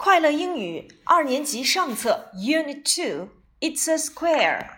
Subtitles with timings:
[0.00, 3.30] 快乐英语二年级上册 Unit Two
[3.60, 4.68] It's a square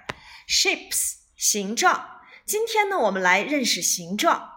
[0.48, 2.22] shapes 形状。
[2.46, 4.50] 今天呢，我们来认识形状。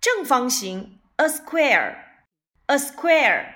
[0.00, 1.96] 正方形 a square
[2.66, 3.52] a square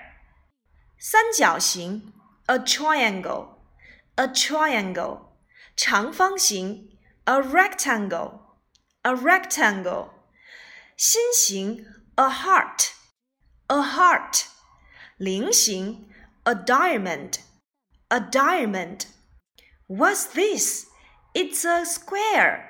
[0.99, 2.13] 三角形
[2.47, 3.59] a triangle
[4.15, 5.29] a triangle
[5.77, 8.39] 长方形 a rectangle
[9.03, 10.09] a rectangle
[10.97, 11.85] 心形
[12.15, 12.89] a heart
[13.67, 14.45] a heart
[15.17, 16.09] 菱形
[16.45, 17.39] a diamond,
[18.09, 19.05] a diamond.
[19.87, 20.85] What's this?
[21.33, 22.65] It's a square.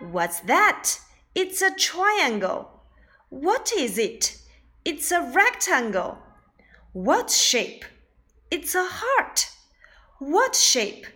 [0.00, 0.98] What's that?
[1.34, 2.66] It's a triangle.
[3.28, 4.36] What is it?
[4.84, 6.18] It's a rectangle.
[6.92, 7.84] What shape?
[8.50, 9.48] It's a heart.
[10.18, 11.06] What shape?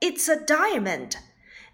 [0.00, 1.16] It's a diamond.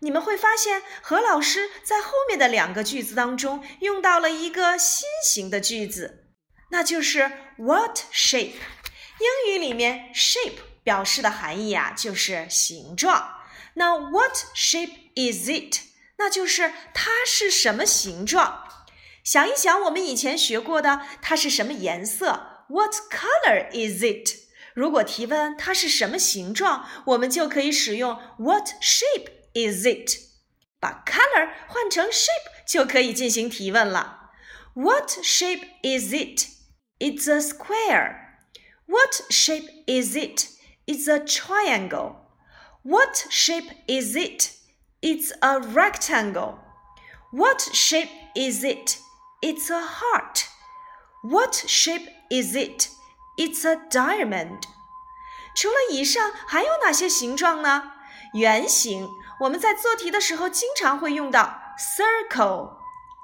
[0.01, 6.27] 你们会发现，何老师在后面的两个句子当中用到了一个新型的句子，
[6.71, 8.55] 那就是 what shape。
[9.24, 13.38] 英语里面 shape 表示的含义啊，就是形状。
[13.76, 15.80] 那 what shape is it？
[16.18, 18.68] 那就是它是什么形状？
[19.24, 24.44] 想一想，我们以前学过的，它是什么颜色？What color is it？
[24.74, 30.20] 如果提问它是什么形状，我们就可以使用 What shape is it？
[30.82, 34.32] 把 color 换成 shape 就可以进行提问了。
[34.74, 38.23] What shape is it？It's a square.
[38.93, 40.49] What shape is it?
[40.87, 42.17] It's a triangle.
[42.83, 44.53] What shape is it?
[45.03, 46.59] It's a rectangle.
[47.31, 48.99] What shape is it?
[49.43, 50.47] It's a heart.
[51.23, 52.89] What shape is it?
[53.37, 54.63] It's a diamond.
[55.55, 57.93] 除了以上，还有哪些形状呢？
[58.35, 59.09] 圆形，
[59.41, 62.79] 我们在做题的时候经常会用到 circle,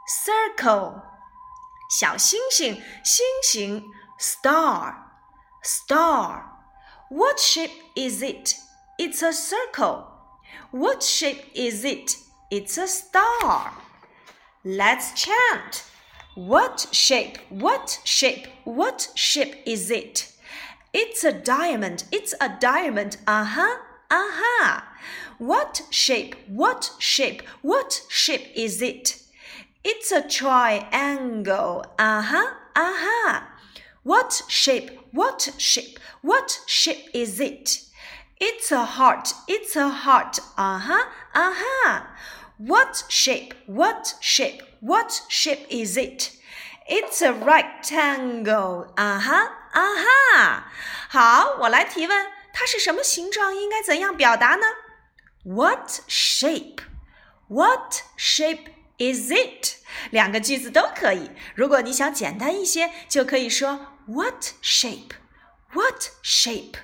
[0.06, 1.02] circle。
[1.98, 3.84] 小星星，星星，
[4.18, 4.94] star。
[5.61, 6.51] Star.
[7.09, 8.55] What shape is it?
[8.97, 10.07] It's a circle.
[10.71, 12.15] What shape is it?
[12.51, 13.73] It's a star.
[14.63, 15.85] Let's chant.
[16.35, 17.37] What shape?
[17.49, 18.47] What shape?
[18.63, 20.31] What shape is it?
[20.93, 22.05] It's a diamond.
[22.11, 23.17] It's a diamond.
[23.27, 23.77] Uh huh.
[24.09, 24.81] Uh huh.
[25.37, 26.35] What shape?
[26.47, 27.41] What shape?
[27.61, 29.21] What shape is it?
[29.83, 31.85] It's a triangle.
[31.97, 32.53] Uh huh.
[32.75, 33.41] Uh huh.
[34.08, 34.90] What shape?
[35.12, 35.98] What shape?
[36.22, 37.80] What shape is it?
[38.38, 39.32] It's a heart.
[39.46, 40.38] It's a heart.
[40.56, 41.06] Uh huh.
[41.32, 42.02] Uh huh.
[42.58, 43.54] What shape?
[43.66, 44.62] What shape?
[44.80, 46.32] What shape is it?
[46.86, 48.92] It's a rectangle.
[48.96, 50.72] 啊哈啊哈。
[51.08, 53.56] 好，我来提问，它是什么形状？
[53.56, 54.66] 应该怎样表达呢？
[55.44, 56.80] What shape?
[57.48, 58.66] What shape
[58.98, 59.76] is it？
[60.10, 61.30] 两个句子都可以。
[61.54, 65.10] 如果你想简单一些，就可以说 What shape?
[65.72, 66.74] What shape?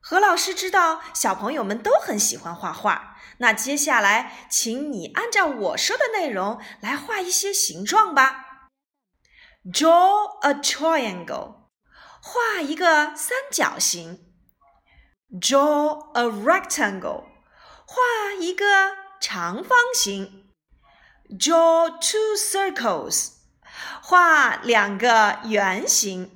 [0.00, 8.70] 何老师知道小朋友们都很喜欢画画，那接下来请你按照我说的内容来画一些形状吧。
[9.64, 11.68] Draw a triangle，
[12.20, 14.32] 画一个三角形。
[15.30, 17.24] Draw a rectangle，
[17.86, 18.66] 画一个
[19.20, 20.50] 长方形。
[21.30, 23.34] Draw two circles，
[24.02, 26.35] 画两个圆形。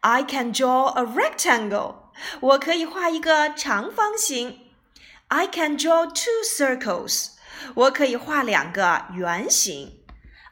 [0.00, 1.94] I can draw a rectangle.
[2.40, 4.70] 我可以画一个长方形。
[5.28, 7.32] I can draw two circles.
[7.74, 10.02] 我可以画两个圆形。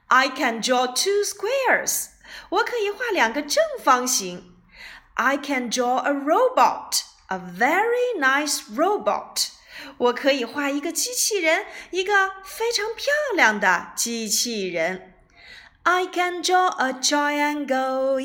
[0.07, 2.09] I can draw two squares.
[2.51, 4.55] 我可以画两个正方形。
[5.15, 7.03] I can draw a robot.
[7.27, 9.49] A very nice robot.
[9.99, 12.13] 我可以画一个机器人，一个
[12.45, 15.12] 非常漂亮的机器人。
[15.86, 18.18] I can draw a triangle.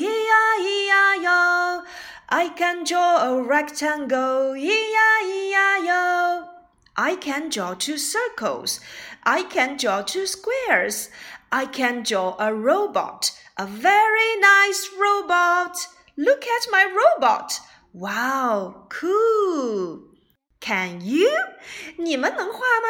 [2.29, 4.55] I can draw a rectangle.
[6.95, 8.79] I can draw two circles.
[9.23, 11.09] I can draw two squares.
[11.51, 15.75] I can draw a robot, a very nice robot.
[16.15, 17.59] Look at my robot.
[17.91, 20.08] Wow, cool.
[20.61, 21.29] Can you？
[21.97, 22.87] 你们能画吗？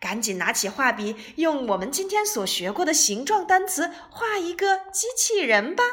[0.00, 5.84] 赶紧拿起画笔，用我们今天所学过的形状单词画一个机器人吧。